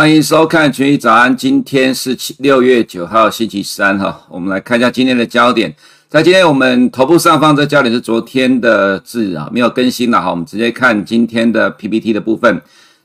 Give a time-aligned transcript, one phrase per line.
[0.00, 4.18] 欢迎收看《群益早安》，今天是七六月九号，星期三哈。
[4.30, 5.70] 我们来看一下今天的焦点。
[6.08, 10.30] 在今天我们头部上方这焦点是昨天的字啊，没有更新了哈。
[10.30, 12.62] 我们直接看今天的 PPT 的部分。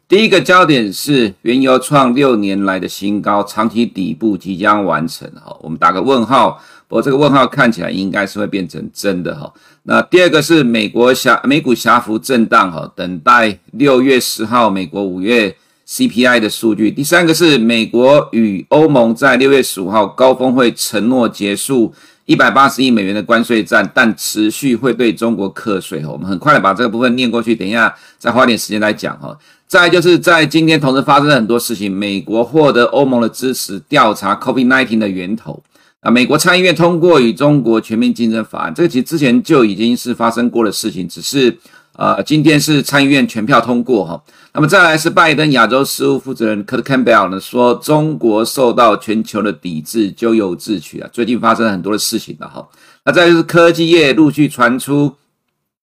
[0.07, 5.53] 第一个焦点是原油创六年来的新高，长期底部即将完成哈。
[5.59, 9.53] 我们打个问号，不过这个问号看起来应该是会变成真的哈。
[9.83, 15.53] 那第二个是美国狭美股狭幅震荡哈，等待六月十号美国五月。
[15.87, 16.89] CPI 的数据。
[16.89, 21.93] 第三个是美国与欧盟在六月十五号高峰会承诺结束
[22.25, 26.03] 一百八十亿美元的关税战，但持续会对中国课税。
[26.05, 29.37] 我们很快的把这个部分念过去，等一下再花点时间来讲哈。
[29.67, 35.61] 再就是在今天同时发生了很多事情，美国获得欧盟的支持调查 COVID-19 的源头。
[36.01, 41.55] 啊，美国参议院通过与中国全面竞争法案，这个其实之前就已经是发生过的事情，只是。
[41.97, 44.21] 呃，今天是参议院全票通过哈，
[44.57, 51.09] 那么再来是拜登亚洲事务负责人 Kurt Campbell 呢说，中国受到全球的抵制，咎由自取啊。
[51.11, 52.65] 最近发生了很多的事情了哈，
[53.03, 55.13] 那再就是科技业陆续传出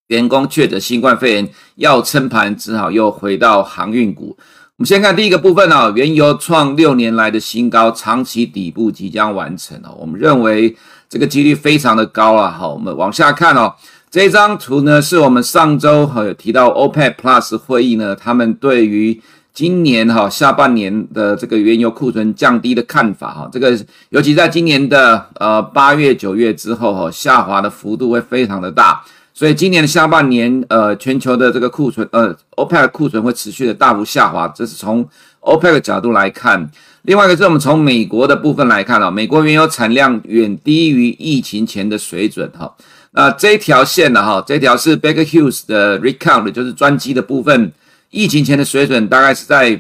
[0.07, 4.35] 员工确诊新冠肺炎，要撑盘只好又回到航运股。
[4.79, 9.95] 我们先看第一个部分啊，原油创六年来的新高，长期底部即将完成哦。
[10.01, 10.75] 我们认为
[11.11, 12.51] 这个几率非常的高啊。
[12.51, 13.75] 好，我们往下看哦。
[14.13, 19.19] 这张图呢，是我们上周哈有提到 OPEC Plus 会议呢，他们对于
[19.55, 23.75] 今年哈下半年的这个原油库存降低的看法哈，这个
[24.11, 29.03] 尤其在今年的呃八月九月之后哈，下滑的幅度会非常的大，
[29.33, 35.03] 所以今年的下半年呃全球的这个库存呃 OPEC 库存会持续的大幅下滑，这是从
[35.41, 36.71] OPEC 的角度来看。
[37.05, 42.71] 另外一个是我们从美国的部分来看啊，美国原油产量远低于疫情前的水准哈。
[43.15, 44.23] 那这一条线呢？
[44.23, 47.71] 哈，这条是 Baker Hughes 的 Recount，就是专机的部分。
[48.09, 49.79] 疫情前的水准大概是在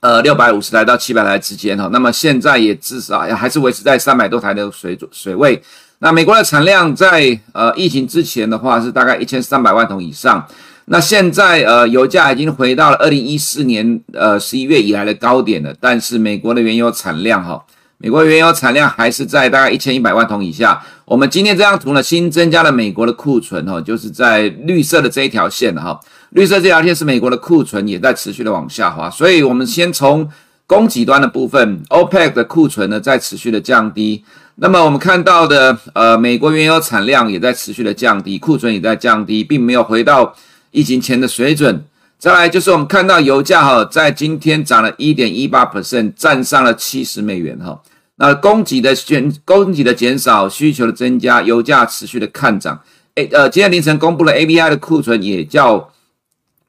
[0.00, 1.88] 呃六百五十台到七百台之间哈。
[1.90, 5.62] 那么现在也至少也还是维持在三百多台的水准水位。
[6.00, 10.46] 那美国的产量在呃疫情之前的话是大概一千三百万桶以上。
[10.84, 15.74] 那现在呃油价已经回到了二零一四年呃十一月以来的高点了。
[15.80, 17.64] 但是美国的原油产量哈。
[18.02, 20.82] 美国原油产量还是在大概一千一百万桶以下。
[21.04, 26.00] 我们今天这张图呢，新增加了美国的库存哈，就是在绿色的这一条线哈。
[26.30, 29.10] 绿色这条线是美国的库存也在持续的往下滑。
[29.10, 30.26] 所以，我们先从
[30.66, 34.24] 供给端的部分，OPEC 的库存呢在持续的降低。
[34.54, 40.34] 那么我们看到的，呃，美国原油产量也在持续的降低，库存也在降低，并没有回到
[40.70, 41.84] 疫情前的水准。
[42.18, 47.78] 再来就是我们看到油价哈，在今天涨了一点一八 percent，站上了七十美元哈。
[48.20, 52.78] 那供给的减，供给的减少，需求的增加，油价持续的看涨。
[53.14, 55.90] 诶，呃，今天凌晨公布了 ABI 的库存也较，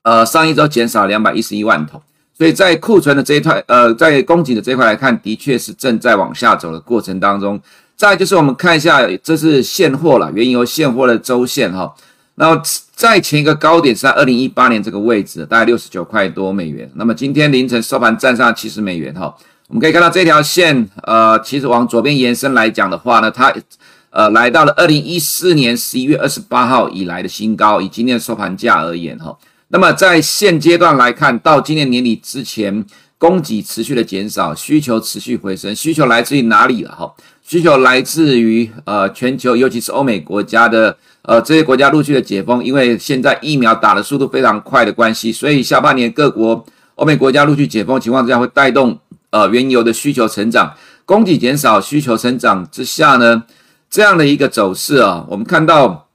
[0.03, 2.01] 呃，上一周减少两百一十一万桶。
[2.34, 7.61] 所以在库存的这一块，呃，在供给的这一块来看，的确是正在往下走的过程当中。
[7.97, 11.94] 再就是我们看一下，这是现货了，原油现货的周线哈。
[12.35, 12.59] 那
[12.95, 16.90] 在前一个高点是在二零一八年这个位置，大概六十九块多美元。
[16.95, 19.35] 那么今天凌晨收盘站上七十美元哈。
[19.72, 23.54] 我们可以看到这条线，呃，其实往左边延伸来讲的话呢，它，
[24.09, 29.34] 呃，来到了二零一四年十一月二十八号以来的新高，以今天的收盘价而言，哈。
[29.70, 32.86] 那么在现阶段来看，到今年年底之前，
[33.18, 35.74] 供给持续的减少，需求持续回升。
[35.74, 36.92] 需求来自于哪里了？
[36.92, 37.09] 哈，
[37.42, 46.66] 需求来自于呃全球，尤其是欧美国家的，呃这些国家陆续的解封，因为现在疫苗打的速度非常快的关系，所以下半年各国
[46.96, 49.00] 欧美国家陆续解封情况之下，会带动。
[49.31, 50.74] 呃，原油的需求成长，
[51.06, 53.44] 供给减少，需求成长之下呢，
[53.90, 56.08] 这样的一个走势啊，我们看到，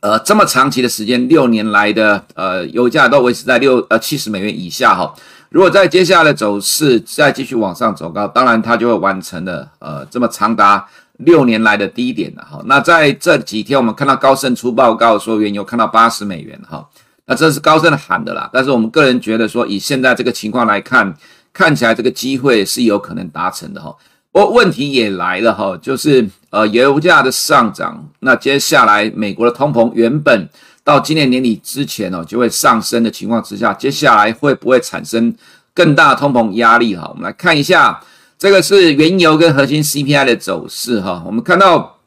[0.00, 5.14] 呃，这么长期的时间，六年来的呃油价都维持在六呃七十美元以下哈。
[5.48, 12.62] 如果在接下来的走势再继续往上走高，当然它就会完成了呃这么长达六年来的低点了哈。
[12.66, 16.86] 那在这几天，我们看到高盛出报告说原油看到八十美元哈，
[17.24, 21.14] 那这是高盛喊的啦，但是我们个人觉得说，以现在这个情况来看。
[21.58, 23.92] 看起来这个机会是有可能达成的哈，
[24.30, 30.48] 不过问题也来了哈，就是呃油价的上涨，那接下来美国的通膨原本
[30.84, 35.34] 到今年年底之前哦就会上升的情况之下，接下来会不会产生
[35.74, 37.08] 更大通膨压力哈？
[37.12, 38.00] 我们来看一下，
[38.38, 41.98] 这个是原油跟核心 CPI 的走势哈，我们看到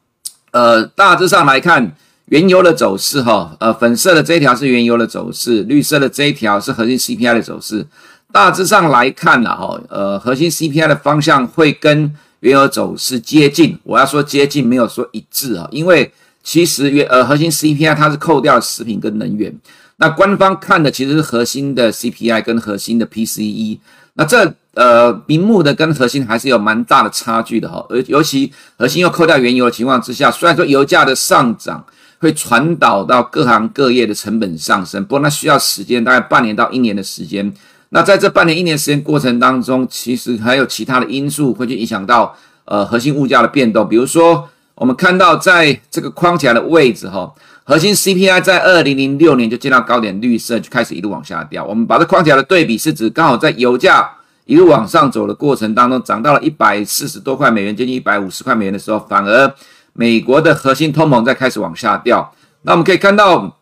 [0.52, 1.94] 呃大致上来看
[2.24, 7.86] 原油的走势哈，呃粉色的这一条是原油的走势，绿色的这一条是核心 CPI 的走势。
[8.32, 13.78] 大致上来看呢，哈，呃，核心 CPI 的方向会跟原油走势接近。
[13.84, 16.10] 我要说接近，没有说一致啊，因为
[16.42, 19.54] 其实原呃核心 CPI 它是扣掉食品跟能源。
[19.98, 23.78] 那官方看的其实是核心的 CPI 跟核心的 PCE。
[24.14, 31.84] 那这呃名目的跟核心还是有蛮大的差距的哈，而尤其核心又扣掉原油的情况之下，虽然说油价的上涨
[32.18, 37.52] 会传导到各行各业的成本上升，不过那需要时间，大概半年到一年的时间。
[37.94, 42.34] 那在这半年一年时间过程当中，其实还有其他的因素会去影响到
[42.64, 47.30] 呃核心物价的变动，比如说我们看到在这个框起来的位置哈，
[47.64, 51.62] 核心 CPI 在二零零六年就见到高点，绿色就开始一路往下掉。
[51.66, 54.10] 我们把这框起来的对比是指刚好在油价
[54.46, 59.54] 一路往上走的过程当中，涨到了一百四十多块美元，接近一百五十块美元的时候，反而
[59.92, 62.32] 美国的核心通膨在开始往下掉。
[62.62, 63.58] 那我们可以看到。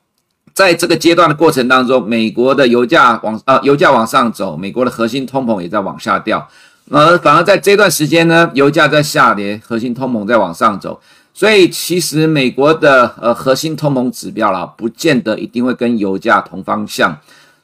[0.61, 6.47] 在这个阶段的过程当中，美国的油价往呃油价往上走，美国的核心通膨也在往下掉，
[6.91, 11.01] 而反而在这段时间呢，油价在下跌，核心通膨在往上走，
[11.33, 17.19] 所以其实美国的呃核心通膨指标啦，不见得一定会跟油价同方向。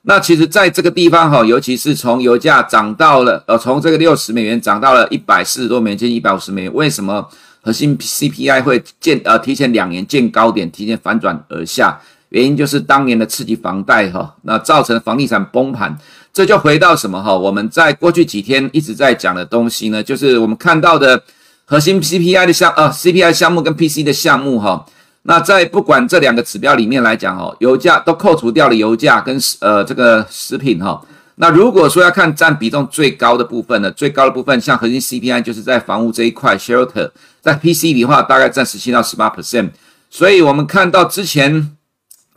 [0.09, 7.29] 那其实在这个地方哈，尤其是从油价涨到了呃从这个六十美元涨到了一百四十多美元，接近一百五十美元，为什么
[7.61, 12.01] 核心 CPI 会见呃提前两年见高点，提前反转而下？
[12.31, 15.97] 原因就是当年的刺激房贷哈，那造成房地产崩盘，
[16.33, 17.33] 这就回到什么哈？
[17.33, 21.23] 我们在过去几天一直在讲的东西呢，就是我们看到的
[21.65, 24.85] 核心 CPI 的项呃 CPI 项目跟 PC 的项目哈。
[25.23, 31.01] 那在不管这两个指标里面来讲哈，油价都扣除掉了油价跟呃这个食品哈。
[31.37, 37.09] 那如果说要看占比重最高的部分呢，最高的部分像核心 CPI 就是在房屋这一块，shelter
[37.41, 39.71] 在 PC 里的话大概占十七到十八 percent。
[40.11, 41.76] 所以我们看到之前。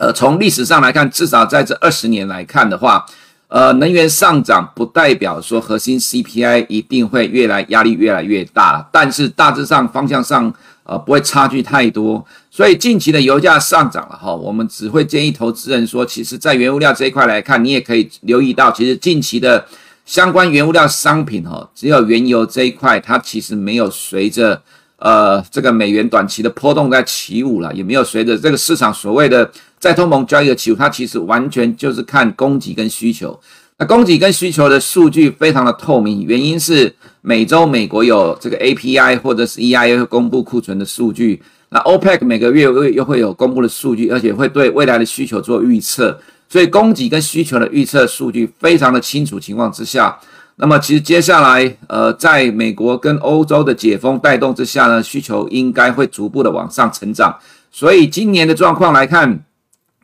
[0.00, 3.04] 呃，从历史上来看，至少在这二十年来看的话，
[3.48, 10.50] 呃，能源上涨不代表说核心 CPI 一定会越来压力越来越大，但是大致上方向上，
[10.84, 12.24] 呃，不会差距太多。
[12.50, 19.66] 所以近期的油价上涨了哈，我们只会建议投资人说，其实，在原物料这一块来看，你也可以留意到，其实近期的
[20.06, 24.62] 相关原物料商品哈，只有原油这一块，它其实没有随着。
[25.02, 29.50] 呃，这个美元短期的波动在起舞了，也没有随着这个市场所谓的
[29.80, 33.40] 再通膨交易的起舞，它其实完全就是看供给跟需求。
[33.78, 50.14] 那供给跟需求的数据非常的透明，原因是每周美国有这个 API 或者是 EIA 公布库存的数据，那 OPEC 每个月又又会有公布的数据，而且会对未来的需求做预测，所以供给跟需求的预测数据非常的清楚情况之下。
[50.56, 57.34] 那么其实接下来，呃，在美国跟欧洲的解封带动之下呢，需求应该会逐步的往上成长。
[57.72, 59.42] 所以今年的状况来看，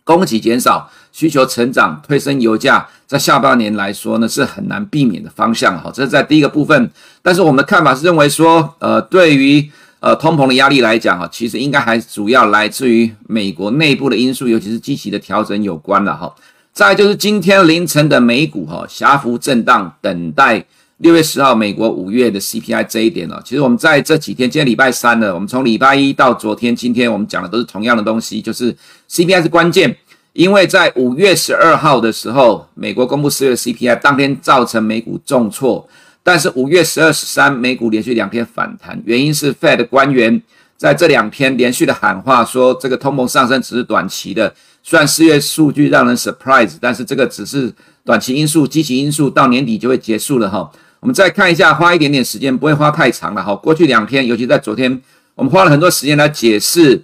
[0.06, 5.76] 供给减少，需求成长，推升油价，在下半年来说呢，是很难避免的方向。
[5.82, 6.88] 哈，这是在第一个部分。
[7.20, 9.69] 但是我们的看法是认为说，呃，对于
[9.99, 16.32] 呃通膨的压力来讲，哈，其实应该还主要来自于美国内部的因素，尤其是积极的调整有关了，哈。
[16.73, 20.64] 再就是今天凌晨的美股哈，狭幅震荡，等待
[20.98, 23.38] 六月十号美国五月的 CPI 这一点哦。
[23.44, 28.75] 其实我们在这几天，今天礼拜三了，我们从礼拜一到昨天，今天我们讲的都是同样的东西，就是
[29.10, 29.94] CPI 是关键，
[30.32, 35.87] 因为在五月十二号的时候，美国公布四月 CPI，当天造成美股重挫，
[36.22, 40.41] 但是五月十二、十三美股连续两天反弹，原因是 Fed 的官员
[40.79, 44.55] 在这两天连续的喊话，说这个通膨上升只是短期的。
[44.82, 47.70] 虽然四月数据让人 surprise，但是这个只是
[48.03, 50.70] 短期因素，积极因素到年底就会结束了哈。
[51.06, 53.55] 我们再看一下，花一点点时间，不会花太长了哈。
[53.55, 55.01] 过去两天，尤其在昨天，
[55.36, 57.01] 我们花了很多时间来解释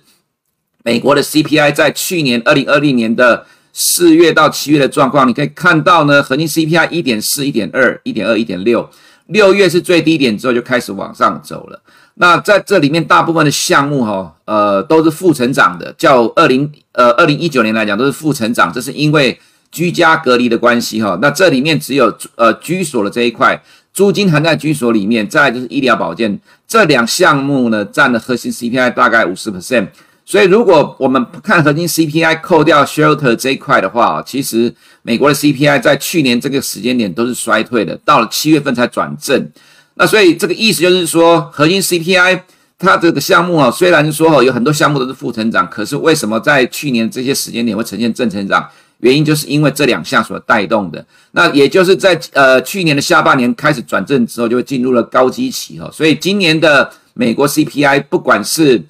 [0.82, 5.28] 美国的 CPI 在去年二零二零年的四月到七月的状况。
[5.28, 8.90] 你可以看到呢，核心 CPI 一点四、一点二、一点二、一点六，
[9.26, 11.80] 六月是最低点之后就开始往上走了。
[12.14, 15.94] 那在这里面，大部分的项目哈，呃，都是负成长的。
[15.96, 19.38] 较二零呃二零一九年来讲，都是负成长，这是因为
[19.70, 21.16] 居家隔离的关系哈。
[21.22, 29.88] 那这里面只有呃居所的这一块，租金含在居所里面，再就是医疗保健这两项目呢，占了核心 CPI 大概五十 percent。
[30.24, 34.72] 所以如果我们看核心 CPI 扣掉 shelter 这一块的话，其实
[35.02, 39.50] 美国的 CPI 在去年这个时间点都是衰退的，到了七月份才转正。
[39.94, 42.40] 那所以这个意思就是说，核心 CPI
[42.78, 48.66] 它这个项目啊，虽然说有很多项目都是负成长，可是为什么在去年这些时间点会呈现正成长？
[49.02, 51.06] 原因就是因为这两项所带动的。
[51.30, 55.88] 那也就是在呃去年的下半年开始转正之后，就会进入了高基期哈。
[55.92, 58.82] 所以今年的美国 CPI，不管是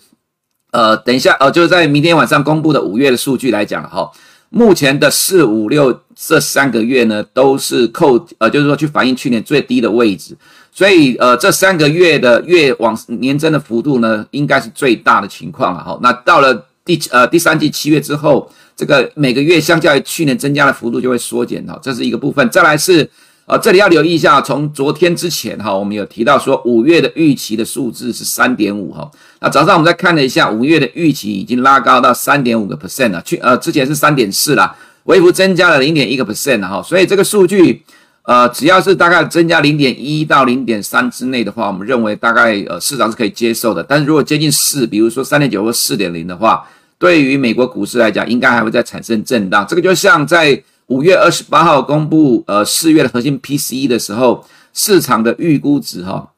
[0.71, 4.11] 呃等一下呃就是在明天晚上公布的五月的数据来讲哈，
[4.49, 10.37] 目前的四五六这三个月呢，都是扣呃就是说去反映去年最低的位置。
[10.75, 15.99] 所以，呃，这三个月的月往年增的幅度呢，应该是最大的情况了哈。
[16.01, 22.49] 那到了第呃第三季七月之后，这个每个月相较于去年增加的幅度就会缩减哈，这是一个部分。
[22.51, 23.09] 再来是
[23.47, 29.11] 呃，这里要留意一下，从昨天之前哈，我们有提到说五月的预期的数字是三点五哈。
[29.41, 34.75] 那早上我们再看了一下，五月的预期已经拉高到三点五个 percent 了，去呃之前是三点四了，
[35.05, 36.81] 微幅增加了零点一个 percent 哈。
[36.83, 37.83] 所以这个数据
[38.25, 43.83] 呃只要是大概增加零点一到零点三之内的话，我们认为大概呃市场是可以接受的。
[43.83, 46.65] 但是如果接近四，比如说三点九或四点零的话，
[46.99, 49.67] 对于美国股市来讲，应该还会再产生震荡。
[49.69, 56.31] 这个就像在五月二十八号公布呃四月的核心 PCE 的时候，市场的预估值哈，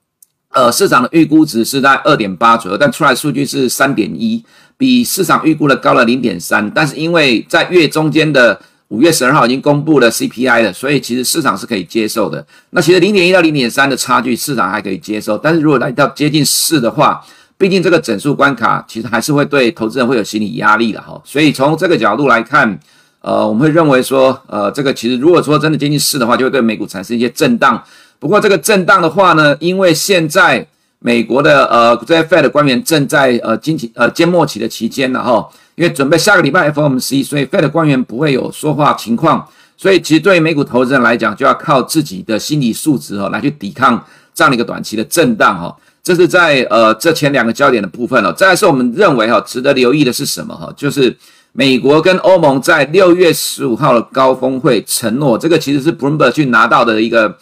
[0.50, 4.42] 呃市场的预估值是在二点八左右，但出来数据是三点一，
[4.78, 6.70] 比市场预估的高了零点三。
[6.70, 12.44] 但是因为在月中间的五月十二号已经公布了 CPI 了，所以其实市场是可以接受的。
[12.70, 15.36] 那其实零点一到零点三的差距，市场还可以接受。
[15.38, 17.24] 但是如果来到接近四的话，
[17.56, 21.20] 毕竟这个整数关卡，其实还是会对投资人会有心理压力的哈。
[21.24, 22.78] 所以从这个角度来看。
[23.26, 27.82] 呃，我们会认为说，呃，这个其实如果说真的接近四的话，就会对美股产生一些震荡。
[28.18, 30.66] 不过这个震荡的话呢，因为现在
[30.98, 44.04] 美国的呃这些 Fed 的官员正在呃经济呃缄默期的期间了哈，因为准备下个礼拜 FOMC，所以 Fed 的官员不会有说话情况，所以其实对于美股投资人来讲，就要靠自己的心理素质哈来去抵抗
[44.34, 45.76] 这样的一个短期的震荡哈。
[46.02, 48.32] 这是在呃这前两个焦点的部分了。
[48.32, 51.16] 再来是我们认为哈值得留意的是什么哈，就是。
[51.56, 57.38] 美国跟欧盟在六月十五号的高峰会承诺，这个其实是 Bloomberg 去拿到的一个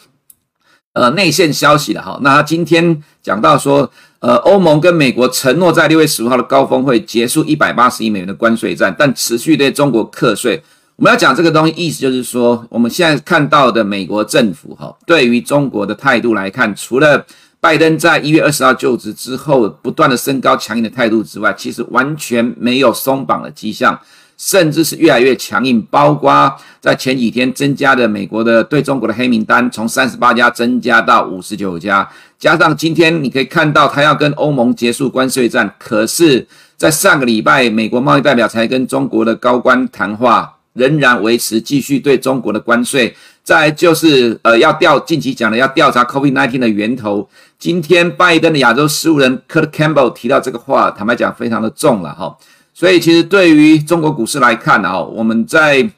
[0.93, 2.21] 呃内线消息的哈。
[2.21, 3.91] 那他今天讲到说，
[4.23, 10.63] 呃，欧盟跟美国承诺在六月十五号的高峰会结束一百八十亿美元的关税战，但持续对中国课税。
[10.95, 17.27] 我们要讲这个东西，意思就是说，我们现在看到的美国政府哈，对于中国的态度来看，除了
[17.59, 24.01] 拜登在一月二十号就职之后，不断的升高强硬的态度之外，其实完全没有松绑的迹象，
[24.43, 25.81] 甚至是越来越强硬。
[25.89, 32.09] 包括在前几天增加的美国的对中国的黑名单，从三十八家增加到五十九家，
[32.41, 36.45] 加上今天你可以看到他要跟欧盟结束关税战，可是，
[36.77, 43.15] 在上个礼拜，美国贸易代表才跟中国的高官谈话，仍然维持继续对中国的关税。
[43.45, 47.29] 再就是呃，要调近期讲的要调查 COVID-19 的源头。
[47.59, 52.37] 今天拜登的亚洲事务人 Kurt Campbell 提到这个话，坦白讲非常的重了哈。
[52.75, 55.89] 所以其实对于中国股市来看啊，我们在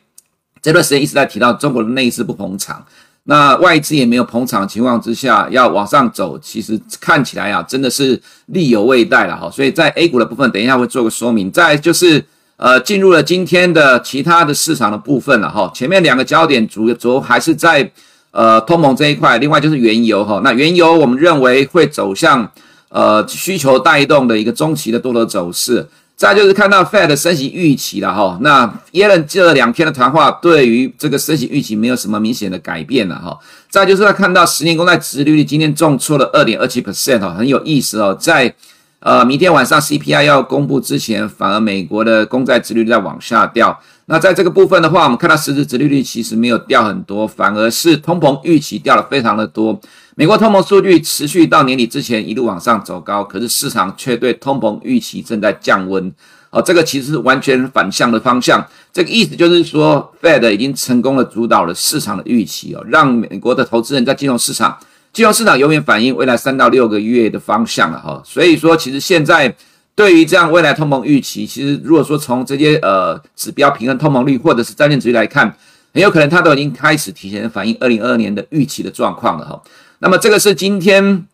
[0.60, 2.84] 这段时间一直在提到中国的内资不捧场，
[3.24, 9.50] 那外资也没有捧场情况之下，要往上走，其实看起来啊真的是力有未逮了哈。
[9.50, 11.50] 所以在 A 股的部分，等一下会做个说明。
[11.50, 12.24] 再就是。
[12.56, 15.68] 呃，进入了今天的其他的市场的部分了哈。
[15.74, 17.90] 前面两个焦点主要主还是在
[18.30, 20.40] 呃通膨这一块，另外就是原油哈。
[20.44, 22.48] 那原油我们认为会走向
[22.90, 25.84] 呃需求带动的一个中期的多头走势。
[26.16, 28.38] 再就是看到 Fed 的升息预期了哈。
[28.40, 33.38] 那耶伦这两天的谈话对于这个升息预期没有什么明显的改变了哈。
[33.68, 38.54] 再就是看到十年公债殖利率今天重挫了二点二七 percent 哈，很有意思哦，在。
[39.00, 43.78] 呃，明天晚上 CPI 要公布之前，反而美国的公债殖利率在往下掉。
[44.06, 49.78] 那在这个部分的话，我们看到实质殖利率其实没有掉很多，反而是通膨预期掉了非常的多。
[50.16, 56.12] 美国通膨数据持续到年底之前一路往上走高，可是市场却对通膨预期正在降温。
[56.50, 58.64] 哦，这个其实是完全反向的方向。
[58.92, 64.78] 这个意思就是说，Fed 已经成功的主导了市场的预期哦，让美国的投资人在金融市场。
[65.12, 69.52] 金融市场永远反映未来三到六个月的方向了哈，所以说其实现在
[69.96, 75.52] 对于这样未来通膨预期，其实如果说从这些呃指标平衡通膨率或者是债券值率来看，
[75.92, 79.60] 很有可能它都已经开始提前反映二零二二年的预期的状况了哈。
[79.98, 81.26] 那么这个是今天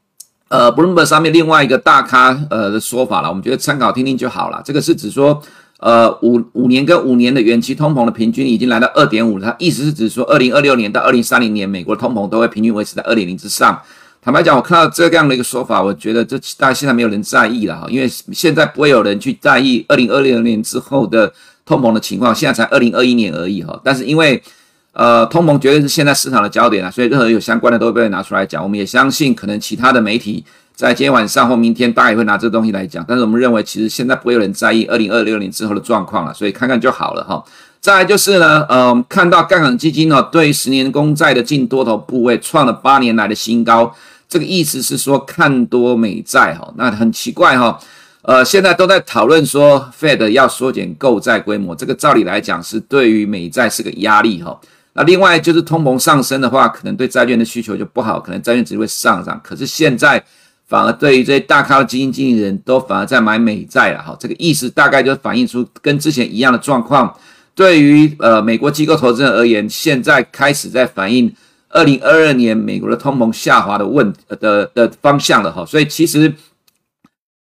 [0.49, 4.63] 呃 Bloomberg 上面另外一个大咖呃的说法了，我们觉得参考听听就好了。
[4.65, 5.43] 这个是指说。
[5.83, 13.81] 呃，五五年跟五年的远期通膨的平均已经来到二点五了，它意思是指说，二零二六年到二零三零年，美国通膨都会平均维持在二点零之上。
[14.21, 21.33] 坦白讲，我看到这样的一个说法，我觉得这大概现在没有人在意了哈，因为现在不会有人去在意二零二六年之后的
[21.65, 23.81] 通膨的情况，现在才二零二一年而已哈。
[23.83, 24.43] 但是因为
[25.01, 28.63] 呃，通膨绝对是现在市场的焦点啊，所以任何有相关的都会被拿出来讲。
[28.63, 30.45] 我们也相信，可能其他的媒体。
[30.75, 33.03] 在今天晚上或明天，大概也会拿这个东西来讲。
[33.09, 37.43] 但是我们认为，其实现在不会有人在意二零二六年之后的状况了，所以看看就好了哈。
[37.81, 43.91] 再来就是呢，呃，看到杠杆基金呢，对十年公债的净多头部位创了八年来的新高，
[44.29, 46.71] 这个意思是说看多美债哈。
[46.77, 47.81] 那很奇怪哈，
[48.21, 54.61] 呃，现在都在讨论说 Fed 要缩减购债规模，这个照理来讲是对于美债是个压力哈。
[54.95, 59.41] 那另外就是通膨上升的话，可能对债券的需求就不好，可能债券只会上涨。
[59.43, 60.25] 可是现在。
[60.71, 67.13] 反而对于这些大咖的基金经理人都反而在买美债了哈，这个意思大概就反映出跟之前一样的状况。
[67.57, 71.35] 对于呃美国机构投资人而言，现在开始在反映
[71.71, 75.67] 二零二二年美国的通膨下滑的问的的方向了哈。
[75.67, 76.33] 所以其实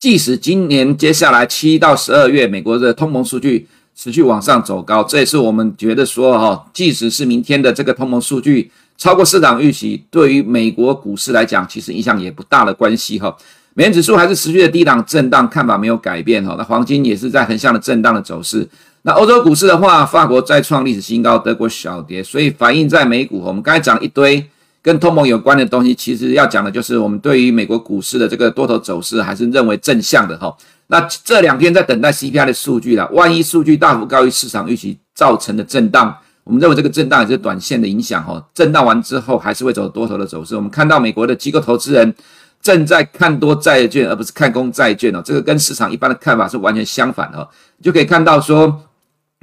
[0.00, 3.68] 即使今年接下来七到十二月美国的通膨数据
[4.02, 13.36] 持续往上走高，这也是我们觉得说哈，即使是明天的这个通膨数据超过市场预期，对于美国股市来讲，其实影响也不大的关系哈。
[13.74, 16.54] 美元指数还是持续的低档震荡，看法没有改变哈。
[16.56, 18.66] 那黄金也是在横向的震荡的走势。
[19.02, 23.42] 那欧洲股市的话，法国再创历史新高，德国小跌，所以反映在美股。
[23.42, 24.42] 我们刚才讲了一堆
[24.80, 30.56] 跟通膨有关的东西，其实要讲的就是我们对于美国股市的这个多头走势还是认为正向的哈。
[30.90, 38.44] 那这两天在等待 CPI 的数据了，万一数据大幅高于市场预期造成的震荡，我们认为这个震荡也是短线的影响哈。
[38.52, 40.56] 震荡完之后还是会走多头的走势。
[40.56, 42.12] 我们看到美国的机构投资人
[42.60, 47.48] 正在看多债券，而不是看空债券哦，这个跟市场一般的看法是完全相反的，
[47.80, 48.82] 就可以看到说。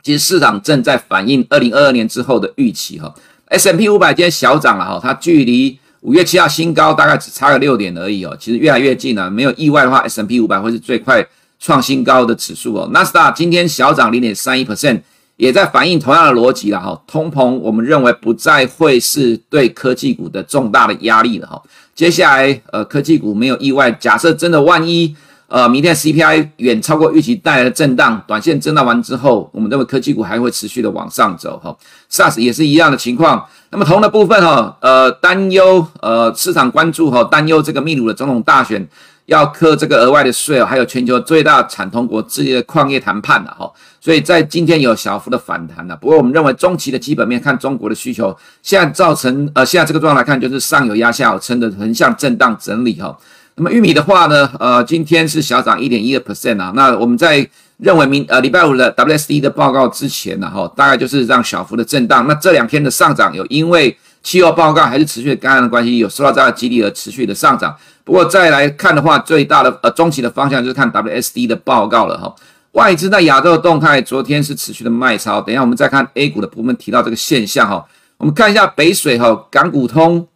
[0.04, 3.14] 其实市场正在反映二零二二年之后的预期哈
[3.48, 5.78] S M P 五百今天小涨了哈，它距离
[6.08, 11.22] 五月七号新高大概只差个六点而已哦，其实越来越近了，没有意外的话，S M P 五百会是最快
[11.60, 12.90] 创新高的指数哦。
[12.94, 15.02] 纳斯达今天小涨零点三一 percent，
[15.36, 21.62] 也在反映同样的逻辑了哈，通膨我们认为不再会是对科技股的重大的压力了哈，
[21.94, 25.14] 接下来呃科技股没有意外，假设真的万一。
[25.48, 31.76] 呃，明天 CPI 远超过预期带来的震荡，短线震荡完之后，我们认为科技股还会持续的往上走哈。
[32.12, 33.48] SARS 也是一样的情况。
[33.70, 38.86] 那么铜的部分哈，呃，担忧呃市场关注哈，担忧这个秘鲁的总统大选
[39.28, 43.72] 要课这个额外的税哦，还有全球最大产铜国之间的矿业谈判了哈。
[44.02, 45.96] 所以在今天有小幅的反弹了。
[45.96, 53.18] 不过我们认为中期的基本面看中国的需求，现在造成呃现在这个状况来看，就是上有压下有撑的横向震荡整理哈。
[53.60, 56.72] 那么玉米的话呢，呃，今天是小涨一点一个 percent 啊。
[56.76, 62.28] 那我们在认为明呃礼拜五的 WSD 的报告之前呢，哈，大概就是让小幅的震荡。
[62.28, 67.76] 那这两天的上涨有因为气候报告还是持续的干旱的关系，有受到这样的激励而持续的上涨。
[68.04, 72.36] 不过再来看的话，最大的呃中期的方向就是看 WSD 的报告了哈。
[72.74, 75.42] 外资在亚洲的动态，昨天是持续的卖超。
[75.42, 77.84] 等一下我们再看 A 股的部分提到这个现象哈。
[78.18, 80.28] 我们看一下北水哈，港股通。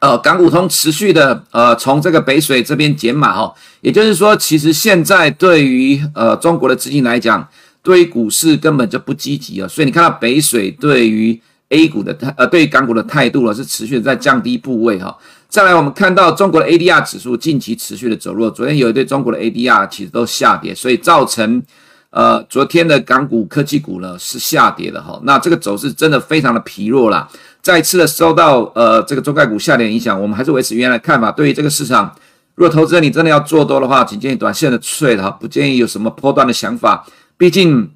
[0.00, 7.46] 呃，港股通持续的呃，从这个北水这边减码哈，也就是说，其实现在对于呃中国的资金来讲，
[7.82, 9.68] 对于股市根本就不积极了。
[9.68, 15.16] 所以你看到北水对于 A 股的态呃，对于港股的态度呢，是持续的在降低部位哈。
[15.48, 21.62] 再来，我们看到中国的 ADR 指数近期持续的走弱，昨天有一对中国的 ADR 其实都下跌，所以造成
[22.10, 25.18] 呃昨天的港股科技股呢是下跌的哈。
[25.24, 27.28] 那这个走势真的非常的疲弱啦。
[27.62, 31.30] 再次的受到呃这个中概股下跌的影响，我们还是维持原来的看法。
[31.30, 32.14] 对于这个市场，
[32.54, 37.06] 如果投资人你真的要做多的话，仅建议短线的脆哈，不建议有什么波段的想法。
[37.36, 37.90] 毕竟，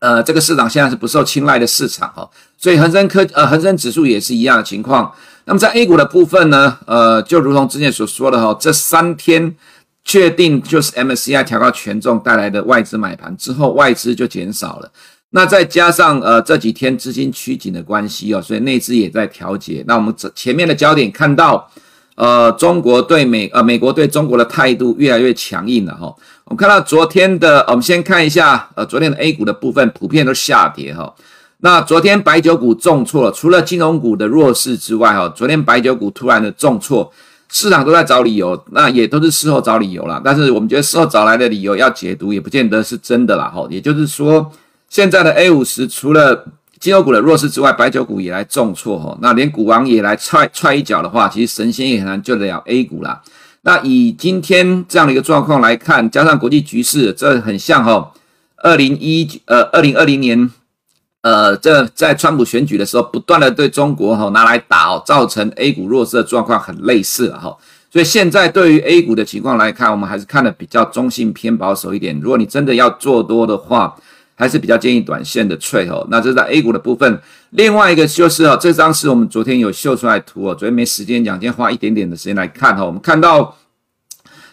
[0.00, 2.28] 呃，这个市场现在是不受青睐的市场哈。
[2.58, 5.12] 所以恒生科呃恒生指数也是一样的情况。
[5.44, 9.54] 那么在 A 股的部分呢，呃，就如同之前所说的哈，这三天
[10.02, 14.90] 确定就是 MSCI 调高权重带来的外资买盘之后，外资就减少了。
[15.36, 19.82] 那再加上呃这几天资金趋紧的关系哦，所以内资也在调节。
[19.84, 21.68] 那我们前面的焦点看到，
[22.14, 26.06] 呃，中国对美呃美国对中国的态度越来越强硬了哈。
[26.44, 31.12] 我们看到昨天的，我们先看一下呃昨天的 A 股的部分，普遍都下跌哈。
[31.58, 37.12] 那昨天白酒股重挫，除了金融股的弱势之外哈，昨天白酒股突然的重挫，
[37.48, 40.22] 市场都在找理由，那也都是事后找理由啦。
[40.24, 43.66] 但是我们觉得事后找来的理由要解读，也不见得是真的啦哈。
[43.68, 44.48] 也就是说。
[44.94, 46.46] 现在的 A 五十除了
[46.78, 49.18] 金融股的弱势之外，白酒股也来重挫哈。
[49.20, 53.20] 那连股王也来踹踹一脚的话，其实神仙也很难救得了 A 股啦。
[53.62, 58.12] 那以今天这样的一个状况来看，加上国际局势，这很像哈。
[58.58, 60.48] 二零一呃二零二零年
[61.22, 67.56] 呃这在川普选举的时候，不断的对中国哈拿来打哦，造成 A 股弱势的状况很类似哈。
[67.90, 72.16] 所以现在对于 A 股的情况来看，我们还是看的比较中性偏保守一点。
[72.20, 73.96] 如果你真的要做多的话，
[74.34, 77.20] 还是比较建议短线的翠哦，那这是在 A 股的部分。
[77.50, 82.84] 另外一个就是哦，这张是我们昨天有秀出来图哦，昨天没时间讲，今天花一点点的时间来看哈。
[82.84, 83.56] 我们看到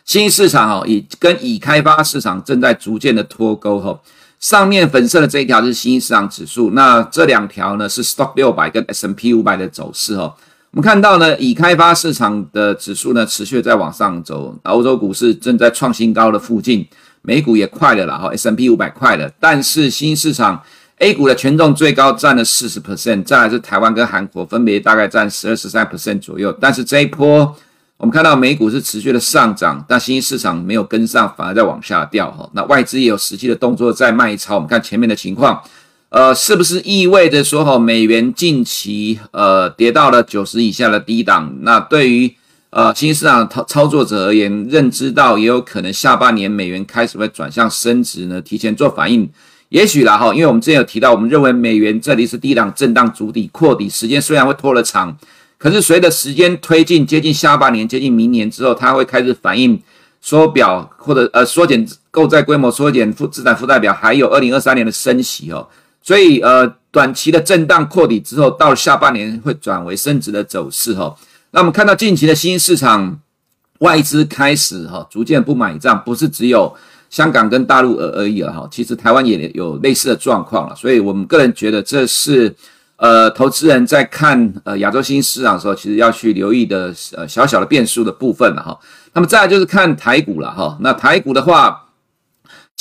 [0.06, 4.00] 新兴市场哦，已跟已开发市场正在逐渐的脱钩哈。
[4.40, 10.34] 上面粉色的这一条是新兴市场指数，那这两条呢是 Stock 六百跟 S&P 五百的走势哦。
[10.74, 16.88] 我们看到呢，已开发市场的指数呢持续在往上走，欧洲股市正在创新高的附近。
[17.24, 20.64] 美股也快了啦，哈，S&P 五百快了，但是新兴市场
[21.00, 26.56] A 股的权重最高占了四十 percent，再来是台湾跟韩国分别大概占十二、十三 percent 左右。
[26.62, 27.54] 但是这一波
[27.98, 32.50] 我们看到美股是持续的上涨，但新兴市场没有跟上，反而在往下掉哈。
[32.54, 35.62] 那外资也有实际的动作在卖超，我们看前面的情况，
[36.12, 41.56] 呃，是不是意味着说哈，美元近期呃跌到了九十以下的低档？
[41.62, 42.36] 那对于
[42.70, 49.30] 呃新市场操操作者而言，认知到也有可能下半年美元开始会转向升值呢，提前做反应。
[49.70, 55.18] 也许啦哈，因为我们之前有提到，我们认为美元这里是低档震荡筑底扩底，时间虽然会拖了长，
[55.58, 59.82] 可是随着时间推进，接近下半年，接近明年之后，它会开始反应
[60.20, 65.66] 缩表或者呃缩减购债规模、缩减负资产负债表，还有二零二三年的升息哦。
[66.02, 71.16] 所以呃短期的震荡扩底之后，到了下半年会转为升值的走势哈。
[71.52, 73.20] 那我们看到近期的新兴市场
[73.80, 76.76] 外资开始哈逐渐不买账，不是只有。
[77.12, 82.56] 香港跟大陆而而已了哈，其实台湾也有类似的状况了，所以我们个人觉得这是
[82.96, 88.80] 呃投资人在看呃亚洲新兴市场的时候，其实要去留意的呃小小的变数的部分了哈。
[89.12, 91.84] 那么再来就是看台股了哈，那台股的话，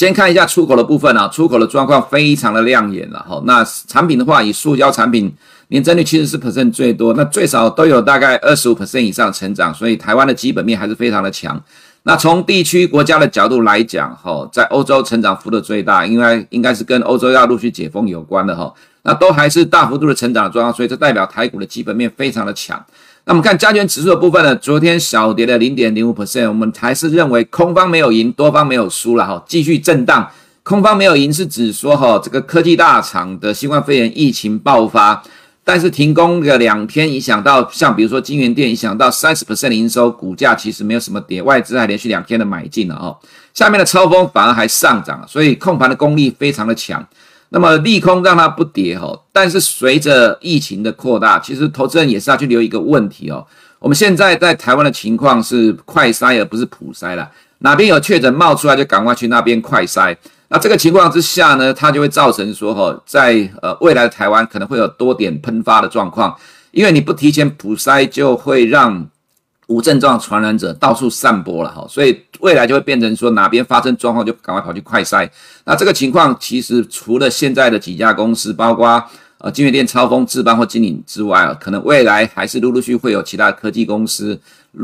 [0.00, 3.38] 先看一下出口的部分啊，出口的状况非常的亮眼了哈。
[3.44, 5.30] 那产品的话，以塑胶产品
[5.68, 11.62] 年增率七十四 percent 最多，那最少都有大概二十五 percent 以上成长，所以台湾的基本面还是非常的强。
[12.04, 18.72] 那从地区国家的角度来讲，哈，在欧洲成长幅度最大，应该应该是跟欧洲要陆续解封有关的哈。
[19.02, 22.82] 那都还是大幅度的成长的状况，所以这代表台股的基本面非常的强。
[23.24, 30.30] 那我们看加权指数的部分呢，昨天小跌了零点零五 percent，我们还是认为空方没有赢，多方没有输了哈，继续震荡。
[30.62, 35.22] 空方没有赢是指说哈，这个科技大厂的新冠肺炎疫情爆发。
[35.62, 43.16] 但是停工个两天，影响到像比如说京元店，影响到三十 percent 的营收，股价其实没有什么跌，外资还连续两天的买进了哦。
[43.54, 47.06] 下面的超风反而还上涨，所以控盘的功力非常的强。
[47.50, 53.46] 那么利空让它不跌哈，但是随着疫情的扩大，其实投资人也是要去留一个问题哦。
[53.78, 60.16] 我们现在在台湾的情况是快筛而不是普筛了，哪边有确诊冒出来就赶快去那边快筛。
[60.48, 66.36] 那这个情况之下呢，它就会造成说，哈，在呃未来的台湾可能会有多点喷发的状况，
[66.72, 69.08] 因为你不提前普筛，就会让
[69.70, 75.30] 无症状传染者到处散播了，哈，所以未来就会变成说哪边发生状况就赶快跑去快筛。
[75.64, 79.00] 那这个情况其实除了现在的几家公司，包括
[79.38, 84.40] 呃京元电、超风、智邦或金鼎之外啊，可能未来还是陆陆续续会有其他科技公司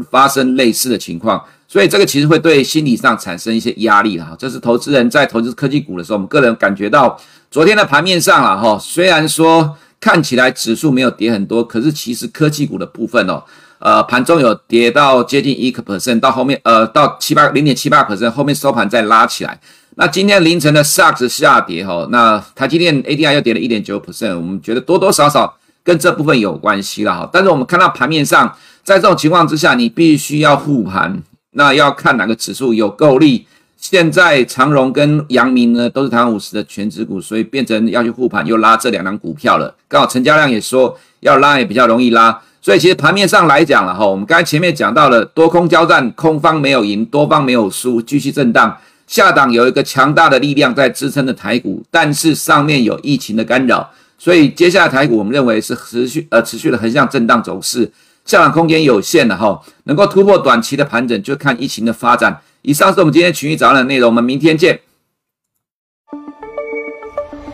[0.09, 1.43] 发生类似的情况。
[1.67, 7.21] 所以这个其实会对心理上产生一些压力哈，这是投资人在投资科技股的时候，我们个人感觉到
[7.51, 13.43] 昨天的盘面上了哈，虽然说看起来指数没有跌很多，可是其实科技股的部分哦，
[13.79, 19.59] 呃盘中有跌到接近一个 percent，到后面呃到七八零点七八 percent，后面收盘再拉起来。
[19.97, 27.31] 那今天凌晨的 SARS 下跌哈，那台积电 ADR 又跌了一点九 percent，我们觉得多多少少跟这部分有关系了哈。
[27.33, 31.23] 但是我们看到盘面上，在这种情况之下，你必须要护盘。
[31.53, 33.47] 那要看哪个指数有够力。
[33.79, 39.75] 现在长荣跟阳明呢都是台湾五十的权值股，所以变成要去护盘，又拉这两档股票了。
[39.89, 48.77] 刚好成交量也说要拉也比较容易拉，所以其实盘面上来讲了哈，我们刚才前面讲到了多空交战，空方没有赢，多方没有输，继续震荡。
[49.07, 57.89] 下档有一个强大的力量在支撑着台股，但是上面有疫情的干扰，所以接下来台股我们认为是持续呃持续的横向震荡走势。
[58.25, 62.41] 下档空间有限的哈，能够突破短期的盘整，就看疫情的发展。
[62.63, 64.81] 以上是我们今天群益早上的内容，我们明天见。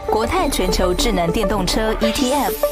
[0.06, 2.71] 国泰全球智能电动车 ETF